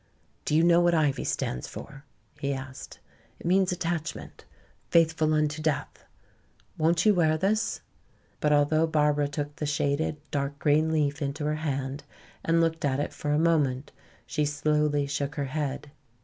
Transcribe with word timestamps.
"Do 0.45 0.55
you 0.55 0.63
know 0.63 0.81
what 0.81 0.95
ivy 0.95 1.23
stands 1.23 1.67
for?" 1.67 2.05
he 2.39 2.55
asked. 2.55 2.97
"It 3.39 3.45
means 3.45 3.71
attachment, 3.71 4.45
faithful 4.89 5.31
unto 5.35 5.61
death. 5.61 6.05
Won't 6.75 7.05
you 7.05 7.13
wear 7.13 7.37
this?" 7.37 7.81
But 8.39 8.51
although 8.51 8.87
Barbara 8.87 9.27
took 9.27 9.57
the 9.57 9.67
shaded, 9.67 10.17
dark 10.31 10.57
green 10.57 10.91
leaf 10.91 11.21
into 11.21 11.45
her 11.45 11.57
hand 11.57 12.03
and 12.43 12.61
looked 12.61 12.83
at 12.83 12.99
it 12.99 13.13
for 13.13 13.29
a 13.31 13.37
moment, 13.37 13.91
she 14.25 14.43
slowly 14.43 15.05
shook 15.05 15.35
her 15.35 15.45
head. 15.45 15.91